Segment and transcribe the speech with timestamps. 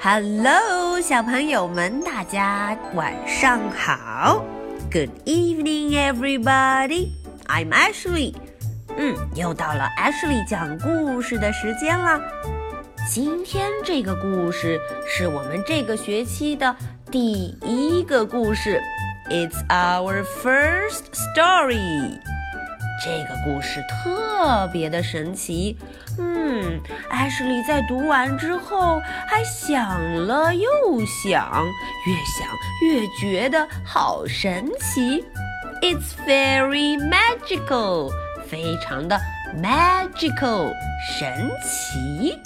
[0.00, 4.44] Hello，小朋友们，大家晚上好。
[4.92, 7.08] Good evening, everybody.
[7.48, 8.32] I'm Ashley.
[8.96, 12.20] 嗯，又到了 Ashley 讲故事的时间了。
[13.10, 16.76] 今天这个故事是我们这个学期的
[17.10, 18.80] 第一个故事。
[19.28, 22.20] It's our first story.
[23.04, 25.76] 这个故事特别的神奇。
[26.18, 26.80] 嗯，
[27.10, 30.68] 艾什莉在读完之后还想了又
[31.06, 31.64] 想，
[32.06, 32.48] 越想
[32.82, 35.24] 越觉得好神奇。
[35.80, 38.10] It's very magical，
[38.48, 39.18] 非常的
[39.62, 40.72] magical，
[41.18, 42.38] 神奇。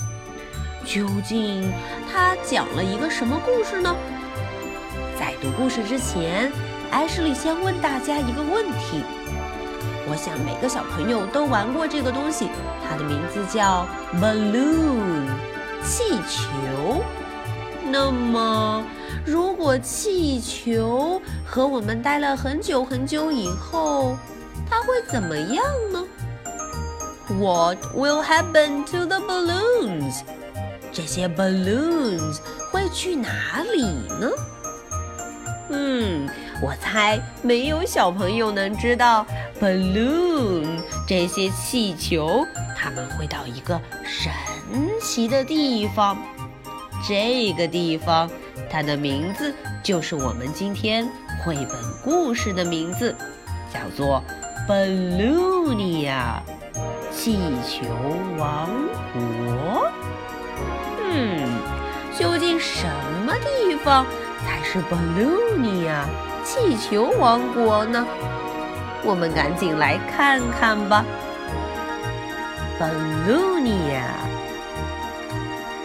[0.85, 1.73] 究竟
[2.13, 3.95] 他讲了一个什么故事呢？
[5.19, 6.53] 在读故事之前，
[6.91, 9.03] 艾什莉先问大家一个问题。
[10.09, 12.49] 我想每个小朋友都玩过这个东西，
[12.89, 13.87] 它的名字叫
[14.21, 15.27] balloon，
[15.85, 17.03] 气球。
[17.91, 18.83] 那么，
[19.25, 24.17] 如果气球和我们待了很久很久以后，
[24.69, 26.05] 它会怎么样呢
[27.29, 30.21] ？What will happen to the balloons？
[30.93, 32.39] 这些 balloons
[32.71, 33.83] 会去哪里
[34.21, 34.31] 呢？
[35.71, 36.29] 嗯，
[36.63, 39.27] 我猜没有小朋友能知道
[39.61, 40.65] balloon
[41.09, 42.47] 这些气球，
[42.79, 44.31] 他们会到一个神
[45.01, 46.17] 奇的地方。
[47.05, 48.31] 这个地方，
[48.71, 49.53] 它的名字
[49.83, 51.05] 就是我们今天
[51.45, 53.13] 绘本故事的名字，
[53.75, 54.23] 叫做
[54.69, 56.37] Balloonia
[57.11, 57.85] 气球
[58.39, 58.69] 王
[59.13, 59.91] 国。
[61.03, 61.51] 嗯，
[62.17, 62.87] 究竟什
[63.27, 64.07] 么地方？
[64.45, 66.05] 才是 Balloonia
[66.45, 68.07] 气球王国呢，
[69.05, 71.05] 我们赶紧来看看吧。
[72.79, 74.03] Balloonia。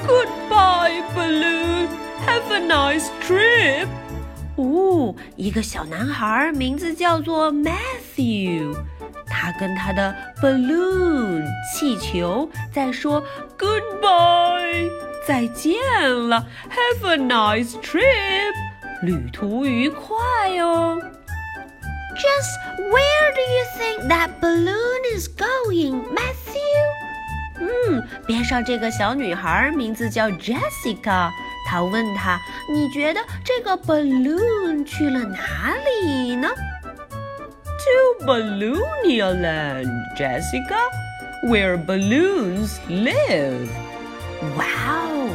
[0.07, 1.87] Goodbye, balloon.
[2.25, 3.87] Have a nice trip.
[4.55, 8.75] 哦，一个小男孩，名字叫做 Matthew，
[9.27, 13.23] 他跟他的 balloon 气球在说
[13.57, 14.89] Goodbye。
[15.27, 15.75] 再见
[16.29, 18.53] 了，Have a nice trip，
[19.01, 21.01] 旅途愉快哟。
[22.15, 26.57] Just where do you think that balloon is going, Matthew？
[27.59, 31.29] 嗯，边上这个小女孩名字叫 Jessica，
[31.69, 32.39] 她问他
[32.73, 36.49] ：“你觉得这个 balloon 去了哪里呢
[37.63, 40.79] ？”To Balloonia Land, Jessica,
[41.43, 43.67] where balloons live.
[44.57, 45.29] 哇哦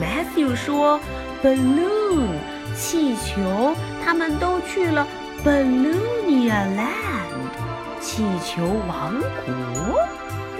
[0.00, 1.00] ，Matthew 说
[1.42, 2.38] ，balloon
[2.78, 5.06] 气球，他们都去了
[5.44, 9.98] Balloonia Land 气球王国。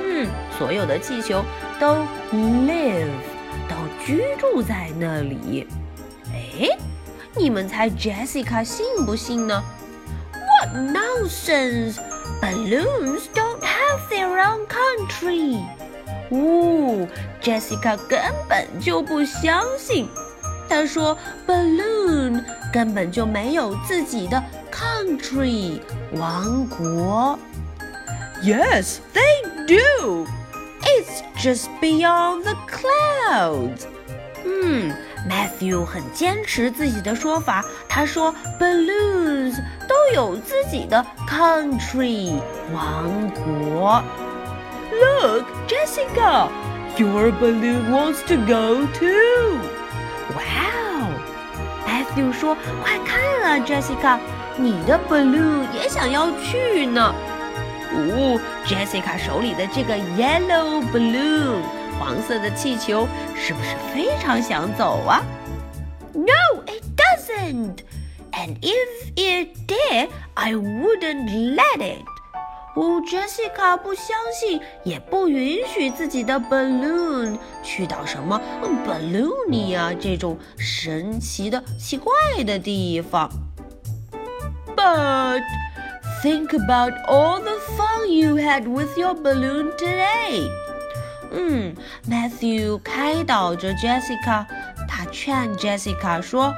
[0.03, 0.27] 嗯，
[0.59, 1.45] 所有的气球
[1.79, 3.09] 都 live
[3.69, 5.69] 都居住在那里。
[6.33, 6.77] 哎，
[7.37, 9.63] 你们猜 Jessica 信不信呢
[10.33, 11.99] ？What nonsense!
[12.41, 15.63] Balloons don't have their own country.
[16.31, 17.07] 哦
[17.41, 20.09] ，Jessica 根本就不相信。
[20.70, 24.42] 她说：“Balloon 根本就没有自己的
[24.72, 25.80] country
[26.14, 27.38] 王国。”
[28.44, 30.26] Yes, they do.
[30.84, 33.84] It's just beyond the clouds.
[34.44, 34.92] 嗯，
[35.30, 37.64] Matthew 很坚持自己的说法。
[37.88, 39.56] 他说：“Balloons
[39.88, 42.34] 都有自己的 country
[42.74, 44.02] 王国。”
[44.92, 46.50] Look, Jessica,
[46.98, 49.60] your balloon wants to go too.
[52.17, 54.19] 就说：“快看啊，Jessica，
[54.57, 57.15] 你的 balloon 也想要去呢。”
[57.93, 61.61] 哦，Jessica 手里的这个 yellow balloon
[61.99, 65.23] 黄色的气球是不是非常想走啊
[66.15, 67.79] ？No, it doesn't.
[68.33, 72.05] And if it did, I wouldn't let it.
[72.77, 78.39] 哦，Jessica 不相信，也不允许自己的 balloon 去到什么
[78.87, 82.13] Balloonia 这种神奇的、奇怪
[82.45, 83.31] 的地方。
[84.77, 85.41] But
[86.23, 90.47] think about all the fun you had with your balloon today。
[91.33, 91.75] 嗯
[92.07, 94.45] ，Matthew 开导着 Jessica，
[94.87, 96.53] 他劝 Jessica 说：“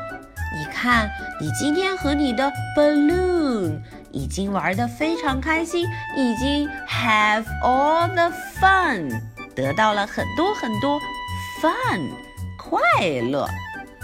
[0.59, 1.09] 你看，
[1.41, 3.81] 你今天和你的 balloon。”
[4.12, 5.86] 已经玩得非常开心，
[6.16, 9.10] 已经 have all the fun，
[9.56, 11.00] 得到了很多很多
[11.62, 12.10] fun
[12.58, 12.80] 快
[13.32, 13.48] 乐。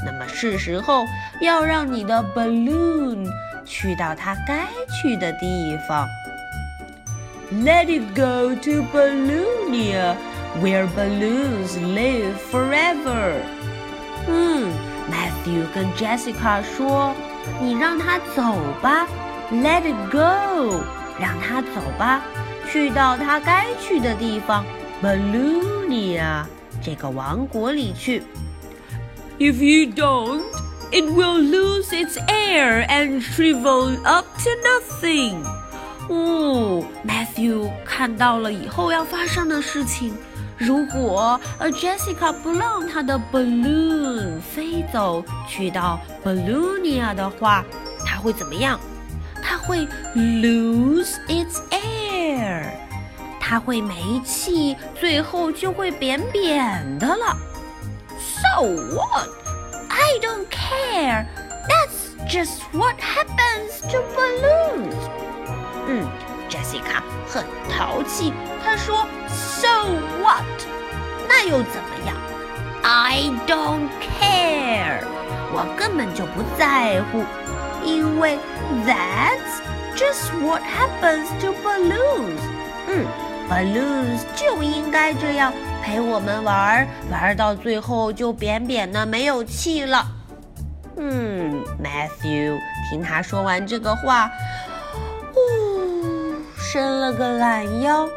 [0.06, 1.06] 那么是时候
[1.42, 3.28] 要让你的 balloon
[3.66, 4.66] 去到它该
[5.02, 6.08] 去的地方。
[7.52, 10.16] Let it go to Balloonia,
[10.62, 13.42] where balloons live forever.
[14.28, 14.72] 嗯，
[15.10, 19.08] Matthew 跟 Jessica 说：“你让他走吧
[19.54, 20.82] ，Let it go，
[21.20, 22.22] 让他走吧，
[22.72, 24.66] 去到他该去的地方，
[25.04, 26.44] Balloonia
[26.84, 28.24] 这个王国里去。
[29.38, 30.44] If you don't,
[30.92, 35.38] it will lose its air and shrivel up to nothing。”
[36.10, 40.16] 哦，Matthew 看到了以后要发生的事情。
[40.58, 47.64] 如果呃 Jessica 不让她的 balloon 飞走去到 Balloonia 的话，
[48.06, 48.78] 它会怎么样？
[49.64, 52.64] 它会 lose its air，
[53.40, 57.38] 它会没气，最后就会扁扁的了。
[58.18, 58.64] So
[58.96, 59.30] what?
[59.90, 61.26] I don't care.
[61.68, 64.96] That's just what happens to balloons.
[65.88, 66.08] 嗯，
[66.50, 68.34] Jessica 很淘气，
[68.64, 69.68] 她说：“So
[70.22, 70.44] what？
[71.28, 72.16] 那又怎么样？
[72.82, 75.04] I don't care，
[75.52, 77.24] 我根本就不在乎，
[77.84, 78.38] 因为
[78.86, 79.62] That's
[79.96, 82.40] just what happens to balloons。
[82.88, 83.06] 嗯，
[83.50, 85.54] balloons 就应该这样
[85.84, 90.06] 陪我们玩，玩到最后就扁扁的没有气了。
[90.98, 92.58] 嗯，Matthew
[92.90, 94.30] 听他说完这个话。
[96.58, 98.08] 伸了个懒腰。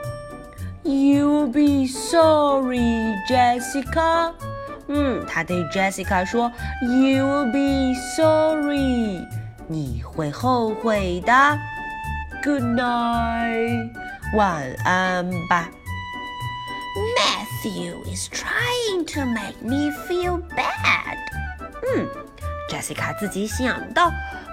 [0.84, 4.32] You'll be sorry, Jessica。
[4.88, 9.24] 嗯，他对 Jessica 说：“You'll be sorry，
[9.67, 11.33] 你会后悔的。
[12.43, 13.91] Good night，
[14.35, 15.69] 晚安吧。”
[17.17, 21.17] Matthew is trying to make me feel bad。
[21.83, 22.07] 嗯
[22.69, 24.09] ，Jessica 自己想到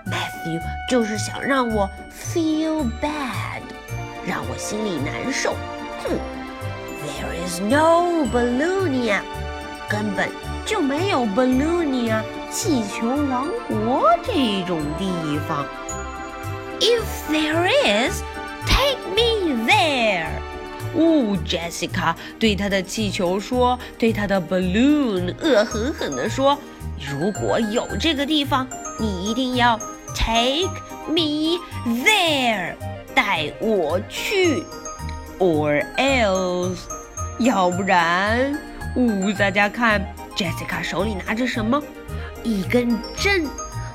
[0.07, 3.63] ，Matthew 就是想让我 feel bad。
[4.27, 5.55] 让我心里难受。
[6.03, 6.19] 哼
[7.05, 9.21] ，There is no Balloonia，
[9.89, 10.29] 根本
[10.67, 12.23] 就没有 Balloonia
[12.55, 15.11] 气球王国这种地
[15.49, 15.67] 方。
[16.79, 18.23] If there is,
[18.65, 20.29] take me there。
[20.95, 26.57] 哦，Jessica 对他的气球说，对他的 balloon 恶狠狠地说
[27.11, 28.69] ：“如果有这个地方，
[29.01, 29.77] 你一定要
[30.15, 30.71] take
[31.09, 31.59] me
[32.05, 32.75] there。”
[33.17, 34.63] 带我去
[35.41, 36.79] ，or else，
[37.41, 38.57] 要不然，
[38.95, 40.01] 呜，大家看
[40.37, 41.83] ，Jessica 手里拿着什么？
[42.45, 43.45] 一根针。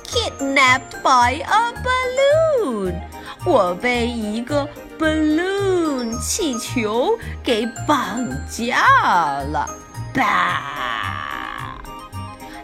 [0.05, 3.01] Kidnapped by a balloon。
[3.45, 8.87] 我被一个 balloon 气球给绑架
[9.53, 9.69] 了
[10.13, 11.79] 吧？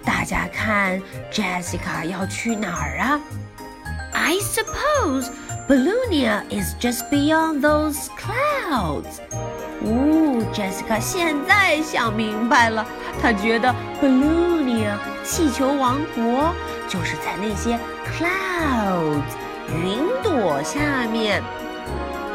[0.04, 3.20] 大家看，Jessica 要去哪儿啊？
[4.12, 5.28] I suppose
[5.67, 9.19] Balloonia is just beyond those clouds。
[9.83, 12.85] 哦，Jessica 现在想明白了，
[13.21, 14.95] 她觉得 Balloonia
[15.25, 16.53] 气球王国
[16.87, 19.35] 就是在那些 clouds
[19.83, 21.43] 云朵下面。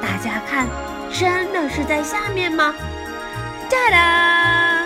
[0.03, 0.69] 大家看，
[1.11, 2.75] 真的是在下面吗？
[3.71, 4.85] 哒哒，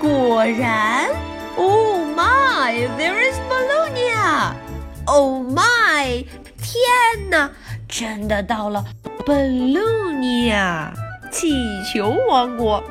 [0.00, 1.10] 果然
[1.58, 6.24] ！Oh my，there is Balloonia！Oh my，
[6.62, 7.50] 天哪，
[7.96, 8.84] 真的到了
[9.24, 10.90] Balloonia！
[11.30, 12.82] 气球王国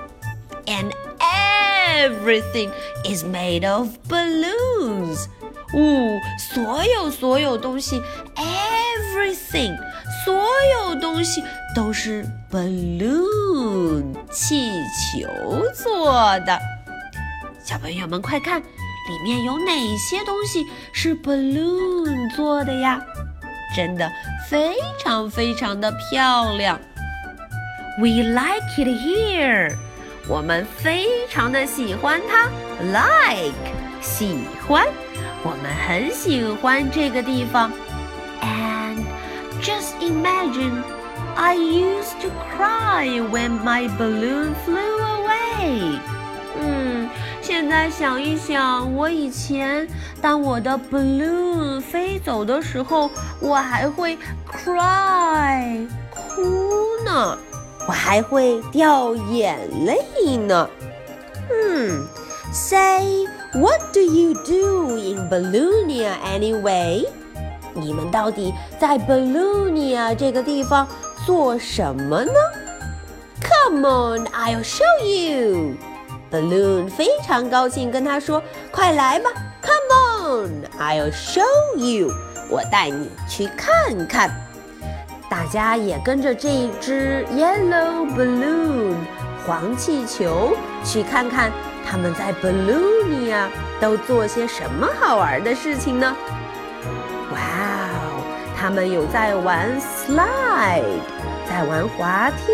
[0.65, 0.89] ，and
[1.99, 2.71] everything
[3.03, 5.25] is made of balloons。
[5.73, 8.01] 哦，所有所有东西
[8.37, 9.75] ，everything，
[10.23, 10.41] 所
[10.79, 11.43] 有东西
[11.75, 14.71] 都是 balloon 气
[15.11, 15.27] 球
[15.75, 16.57] 做的。
[17.61, 23.01] 小朋友们，快看，里面有哪些东西是 balloon 做的呀？
[23.75, 24.09] 真的
[24.52, 26.78] 非常非常的漂亮。
[27.98, 29.74] We like it here，
[30.28, 32.48] 我们非常的喜欢它。
[32.82, 33.54] Like，
[34.00, 34.86] 喜欢，
[35.42, 37.72] 我们很喜欢这个地方。
[38.40, 39.04] And
[39.60, 40.82] just imagine,
[41.34, 45.98] I used to cry when my balloon flew away。
[47.63, 49.87] 现在想一想，我以前
[50.21, 54.17] 当我的 balloon 飞走的时候，我还会
[54.51, 56.41] cry，哭
[57.05, 57.37] 呢。
[57.87, 60.69] 我还会掉眼泪呢。
[61.49, 62.05] 嗯
[62.51, 67.07] ，Say what do you do in Balloonia anyway？
[67.73, 70.85] 你们到底在 Balloonia 这个地方
[71.25, 72.33] 做什么呢
[73.41, 75.77] ？Come on, I'll show you.
[76.33, 78.41] Balloon 非常高兴跟他说
[78.73, 79.29] ：“快来吧
[79.61, 82.11] ，Come on, I'll show you.
[82.49, 84.31] 我带你去看看。”
[85.29, 88.95] 大家也跟着这只 yellow balloon
[89.45, 91.51] 黄气球去看看
[91.85, 93.47] 他们在 Balloonia
[93.79, 96.15] 都做些什么好玩的事情呢？
[97.31, 98.23] 哇哦，
[98.55, 100.83] 他们有在玩 slide，
[101.49, 102.53] 在玩滑梯，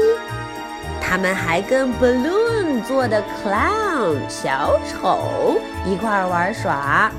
[1.01, 2.48] 他们还跟 balloon
[2.81, 7.11] 做的 clown 小丑一块玩耍，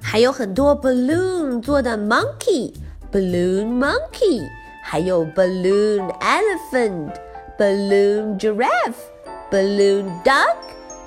[0.00, 2.72] 还有很多 balloon 做的 monkey
[3.12, 4.42] balloon monkey。
[4.90, 7.10] 还有 balloon elephant、
[7.58, 8.94] balloon giraffe、
[9.50, 10.56] balloon duck、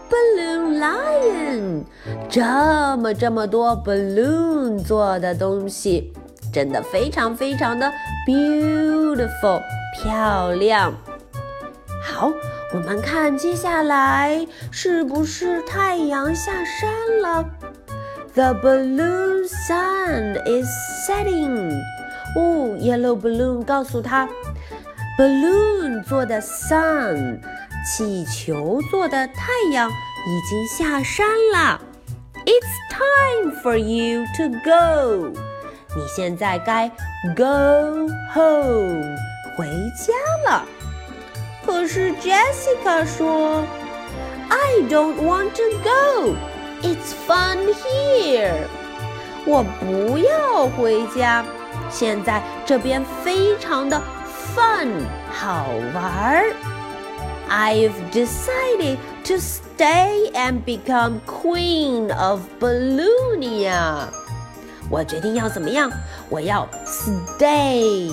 [0.07, 1.83] balloon lion，
[2.29, 6.13] 这么这么多 balloon 做的东西，
[6.53, 7.91] 真的非常非常的
[8.27, 9.59] beautiful
[9.99, 10.93] 漂亮。
[12.01, 12.31] 好，
[12.73, 17.45] 我们看接下来是不是太阳下山了
[18.33, 20.67] ？The balloon sun is
[21.07, 21.71] setting.
[22.35, 24.27] 哦，Yellow Balloon 告诉他
[25.17, 27.39] ，Balloon 做的 Sun，
[27.85, 31.81] 气球做的太阳已经下山了。
[32.45, 35.29] It's time for you to go。
[35.95, 36.89] 你现在该
[37.35, 39.15] go home，
[39.57, 40.65] 回家了。
[41.64, 43.64] 可是 Jessica 说，
[44.48, 48.52] I don't want to go。It's fun here。
[49.46, 51.44] 我不要回家。
[51.90, 54.00] 现在这边非常的
[54.54, 54.88] fun
[55.30, 56.52] 好玩儿。
[57.48, 64.08] I've decided to stay and become queen of Balloonia。
[64.90, 65.90] 我决定要怎么样？
[66.28, 68.10] 我要 stay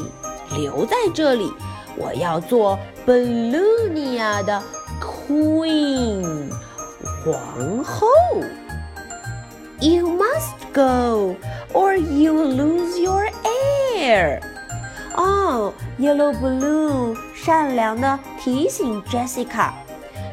[0.56, 1.52] 留在这里。
[1.98, 4.62] 我要做 Balloonia 的
[5.02, 6.50] queen
[7.24, 8.08] 皇后。
[9.80, 11.36] You must go,
[11.74, 13.28] or you lose your
[13.98, 14.42] air.
[15.16, 19.72] 哦，Yellow Balloon 善良的提醒 Jessica，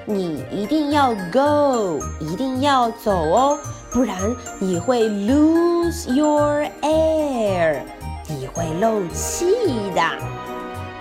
[0.07, 3.59] 你一定要 go，一定要走哦，
[3.91, 4.17] 不然
[4.61, 7.81] 你会 lose your air，
[8.29, 9.47] 你会漏气
[9.95, 10.03] 的。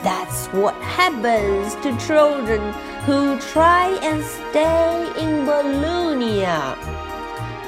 [0.04, 2.62] That's what happens to children
[3.06, 6.76] who try and stay in Balloonia.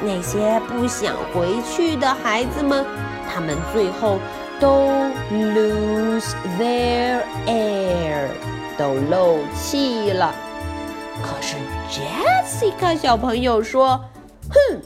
[0.01, 2.85] 那些不想回去的孩子们，
[3.31, 4.17] 他们最后
[4.59, 4.89] 都
[5.31, 8.29] lose their air，
[8.77, 10.33] 都漏气了。
[11.21, 11.57] 可是
[11.91, 14.81] Jessica 小朋友说：“哼，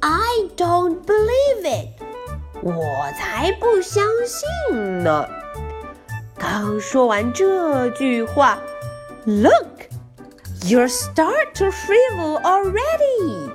[0.00, 1.88] I don't believe it，
[2.62, 2.72] 我
[3.16, 5.28] 才不相信呢。”
[6.42, 8.58] 刚说完这句话，
[9.24, 13.50] Look，you start to shrivel already。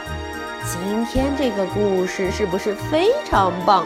[0.64, 3.86] 今天这个故事是不是非常棒？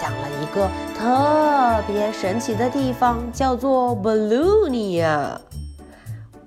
[0.00, 0.68] 讲了一个。
[0.98, 5.38] 特别神奇的地方叫做 Balloonia。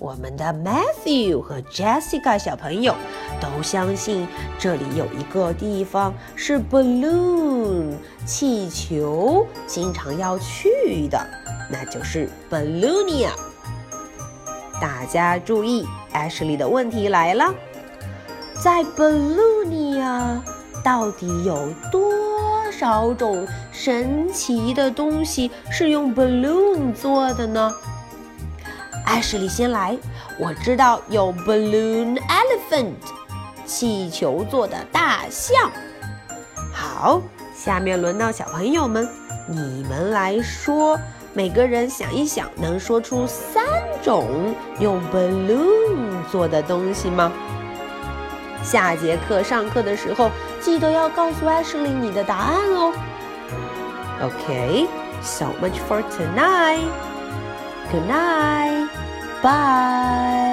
[0.02, 2.96] 我们的 Matthew 和 Jessica 小朋友
[3.40, 4.28] 都相信
[4.58, 7.94] 这里有一个地方是 balloon
[8.26, 11.24] 气球经常要去的，
[11.70, 13.30] 那就是 Balloonia。
[14.82, 17.54] 大家注意，Ashley 的问题来了，
[18.60, 20.42] 在 Balloonia
[20.84, 22.02] 到底有多？
[22.72, 27.72] 少种神奇的东西是用 balloon 做的呢？
[29.06, 29.98] 艾什莉先来，
[30.40, 32.94] 我知道有 balloon elephant，
[33.66, 35.72] 气球做的大象。
[36.74, 37.22] 好，
[37.56, 39.08] 下面轮到小朋友们，
[39.48, 40.98] 你们来说，
[41.34, 43.64] 每个人想一想，能说出三
[44.02, 47.32] 种用 balloon 做的东西吗？
[48.64, 52.94] 下节课上课的时候，记得要告诉艾什莉你的答案哦。
[54.22, 54.88] Okay,
[55.22, 57.11] so much for tonight.
[57.92, 58.88] Good night.
[59.44, 60.51] Bye.